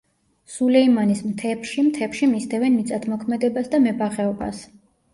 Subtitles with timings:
[0.53, 4.69] სულეიმანის მთებში მთებში მისდევენ მიწათმოქმედებას და მებაღეობას.